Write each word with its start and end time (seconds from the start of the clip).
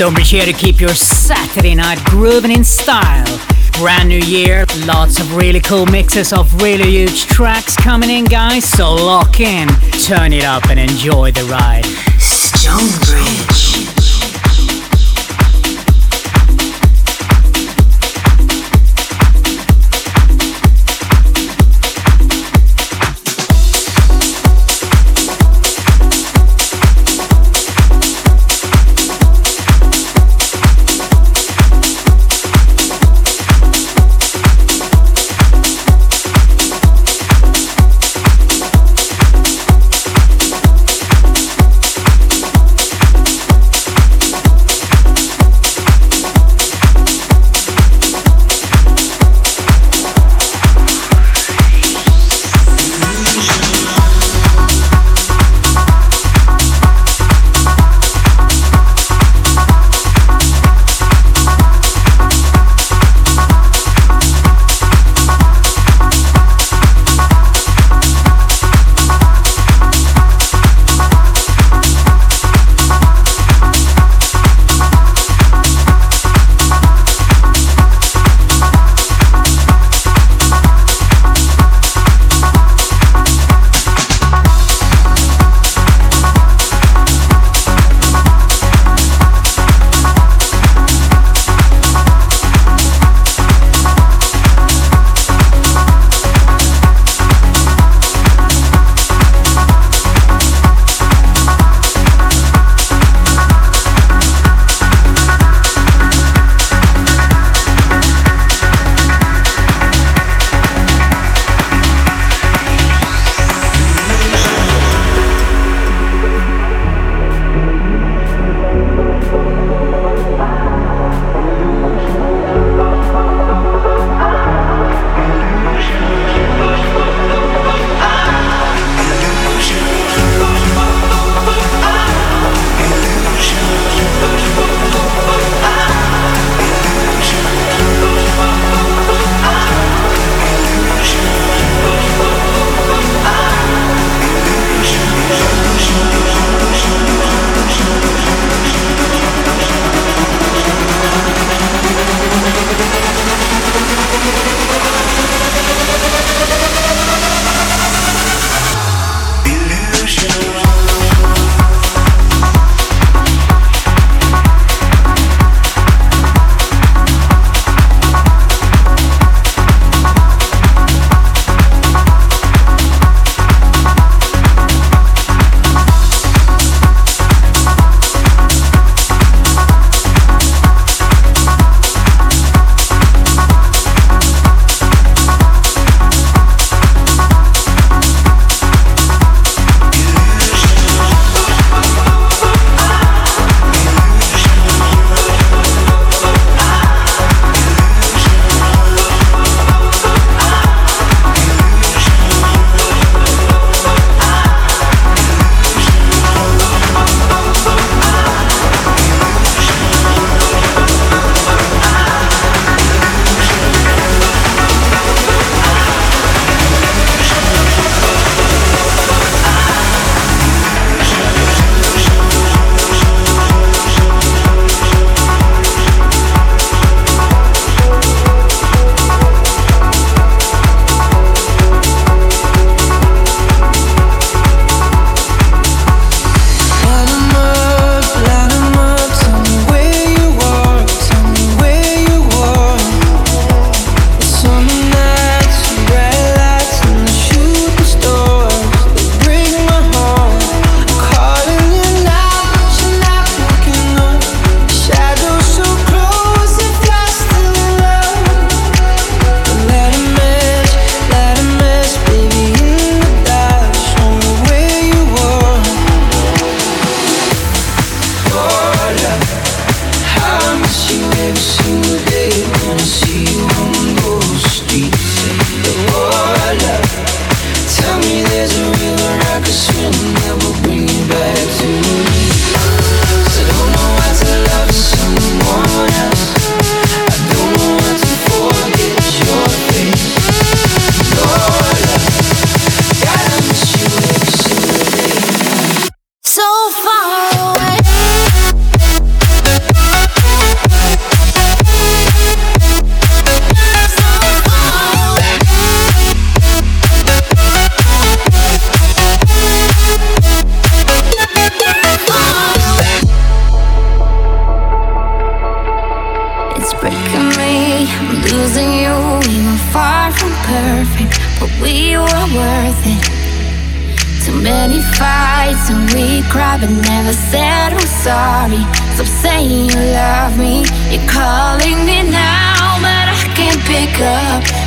Stonebridge 0.00 0.30
here 0.30 0.46
to 0.46 0.54
keep 0.54 0.80
your 0.80 0.94
Saturday 0.94 1.74
night 1.74 2.02
grooving 2.06 2.50
in 2.50 2.64
style. 2.64 3.38
Brand 3.72 4.08
new 4.08 4.20
year, 4.20 4.64
lots 4.86 5.20
of 5.20 5.36
really 5.36 5.60
cool 5.60 5.84
mixes 5.84 6.32
of 6.32 6.62
really 6.62 6.90
huge 6.90 7.26
tracks 7.26 7.76
coming 7.76 8.08
in, 8.08 8.24
guys. 8.24 8.66
So 8.66 8.94
lock 8.94 9.40
in, 9.40 9.68
turn 10.02 10.32
it 10.32 10.44
up, 10.44 10.70
and 10.70 10.80
enjoy 10.80 11.32
the 11.32 11.44
ride. 11.44 11.84
Stonebridge. 12.18 13.69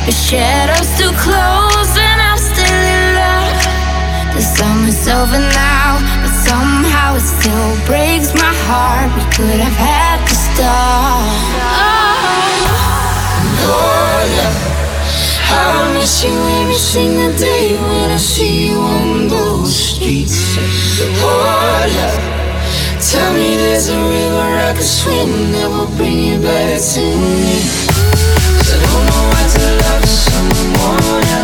The 0.04 0.12
shadows 0.12 0.90
too 0.98 1.10
close 1.16 1.96
and 1.96 2.20
I'm 2.20 2.36
still 2.36 2.82
in 2.94 3.04
love. 3.16 3.56
The 4.36 4.42
summer's 4.42 5.08
over 5.08 5.40
now, 5.40 5.96
but 6.20 6.34
somehow 6.44 7.16
it 7.16 7.24
still 7.24 7.72
breaks 7.86 8.34
my 8.34 8.52
heart. 8.68 9.08
We 9.16 9.24
could 9.32 9.60
have 9.64 9.72
had 9.72 10.20
to 10.28 10.34
start. 10.34 11.24
Oh, 13.64 14.28
yeah. 14.36 14.52
I 15.56 15.94
miss 15.96 16.22
you 16.22 16.36
every 16.60 16.74
single 16.74 17.32
day 17.38 17.72
when 17.72 18.10
I 18.10 18.18
see 18.18 18.68
you 18.68 18.76
on 18.76 19.28
those 19.28 19.74
streets. 19.74 20.36
Oh, 21.24 21.88
tell 23.00 23.32
me 23.32 23.56
there's 23.56 23.88
a 23.88 23.96
river 23.96 24.48
I 24.68 24.74
could 24.76 24.84
swim 24.84 25.52
that 25.52 25.68
will 25.70 25.96
bring 25.96 26.18
you 26.18 26.38
back 26.42 26.78
to 26.92 27.00
me. 27.00 27.93
Someone 30.52 31.24
else. 31.24 31.43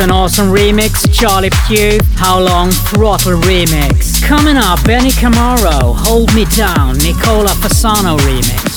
An 0.00 0.12
awesome 0.12 0.52
remix, 0.52 1.12
Charlie 1.12 1.50
Puth, 1.50 2.06
How 2.18 2.38
Long 2.38 2.70
Throttle 2.70 3.32
remix. 3.40 4.22
Coming 4.22 4.56
up, 4.56 4.84
Benny 4.84 5.10
Camaro, 5.10 5.96
Hold 6.06 6.32
Me 6.34 6.44
Down, 6.44 6.96
Nicola 6.98 7.50
Fasano 7.50 8.16
remix. 8.18 8.67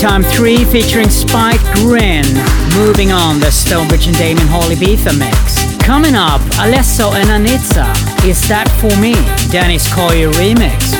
Time 0.00 0.22
3 0.22 0.64
featuring 0.64 1.10
Spike 1.10 1.60
Grin. 1.74 2.24
Moving 2.74 3.12
on, 3.12 3.38
the 3.38 3.50
Stonebridge 3.50 4.06
and 4.06 4.16
Damon 4.16 4.46
Hall 4.46 4.62
Ibiza 4.62 5.18
mix. 5.18 5.62
Coming 5.84 6.14
up, 6.14 6.40
Alesso 6.56 7.12
and 7.12 7.28
Anitta. 7.28 7.86
Is 8.26 8.40
That 8.48 8.66
For 8.80 8.98
Me? 8.98 9.12
Deniz 9.50 9.86
Koyu 9.88 10.32
remix. 10.32 10.99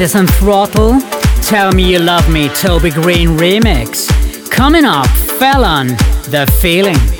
Galantis 0.00 0.18
and 0.18 0.30
Throttle, 0.30 0.98
Tell 1.42 1.72
Me 1.72 1.92
You 1.92 1.98
Love 1.98 2.26
Me, 2.32 2.48
Toby 2.48 2.88
Green 2.88 3.36
remix. 3.36 4.08
Coming 4.50 4.86
up, 4.86 5.06
Felon, 5.06 5.88
The 6.30 6.50
Feeling. 6.62 7.19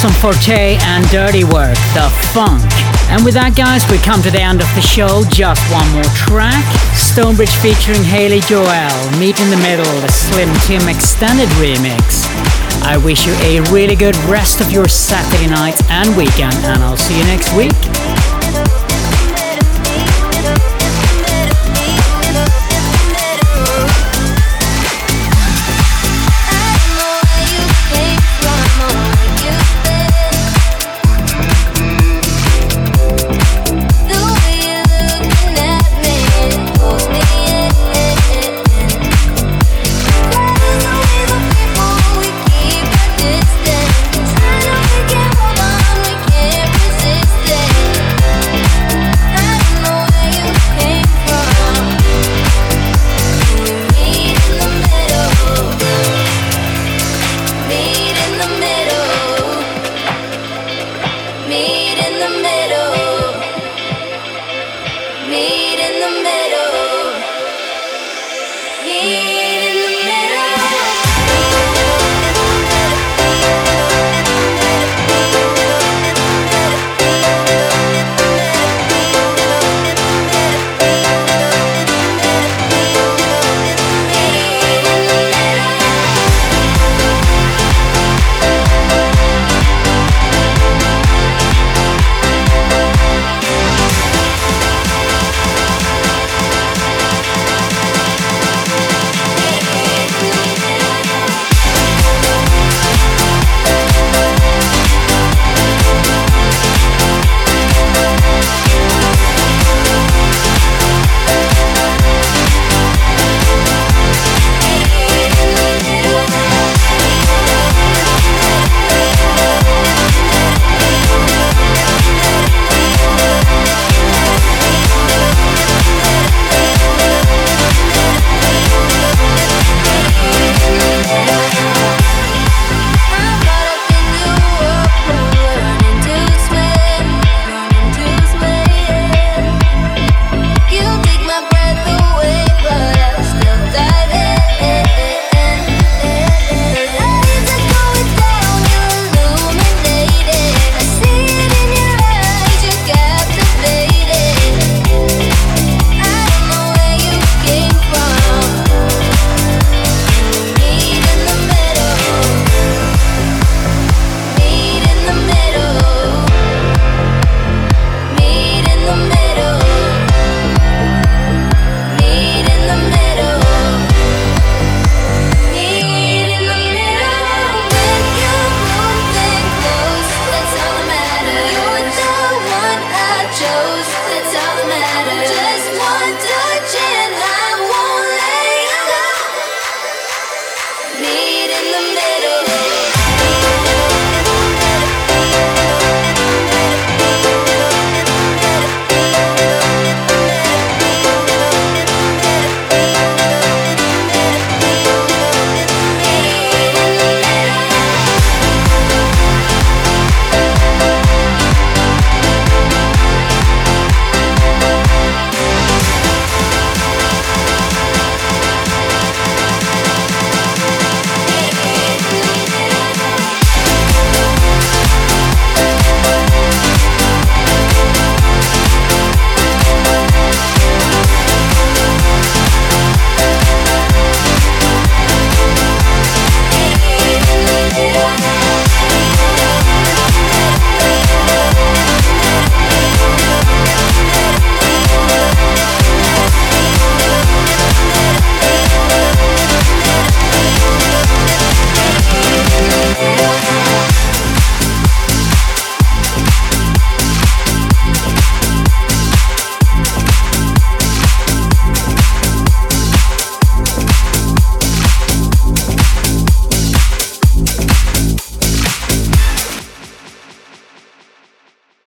Jason 0.00 0.22
Forte 0.22 0.78
and 0.80 1.06
Dirty 1.10 1.44
Work, 1.44 1.76
The 1.92 2.08
Funk. 2.32 2.64
And 3.12 3.20
with 3.22 3.34
that, 3.34 3.52
guys, 3.52 3.84
we 3.92 4.00
come 4.00 4.24
to 4.24 4.32
the 4.32 4.40
end 4.40 4.64
of 4.64 4.70
the 4.72 4.80
show. 4.80 5.28
Just 5.28 5.60
one 5.68 5.84
more 5.92 6.08
track. 6.16 6.64
Stonebridge 6.96 7.52
featuring 7.60 8.00
Haley 8.00 8.40
Joel, 8.48 8.96
Meet 9.20 9.36
in 9.44 9.52
the 9.52 9.60
Middle, 9.60 9.92
the 10.00 10.08
Slim 10.08 10.48
Tim 10.64 10.88
Extended 10.88 11.52
remix. 11.60 12.24
I 12.80 12.96
wish 12.96 13.28
you 13.28 13.36
a 13.44 13.60
really 13.68 13.92
good 13.92 14.16
rest 14.24 14.64
of 14.64 14.72
your 14.72 14.88
Saturday 14.88 15.52
night 15.52 15.76
and 15.92 16.16
weekend, 16.16 16.56
and 16.64 16.80
I'll 16.80 16.96
see 16.96 17.20
you 17.20 17.24
next 17.28 17.52
week. 17.52 17.76